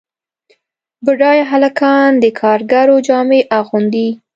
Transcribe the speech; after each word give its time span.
بډایه 1.05 1.43
هلکان 1.51 2.09
د 2.23 2.25
کارګرو 2.39 2.95
جامې 3.07 3.41
اغوندي. 3.59 4.09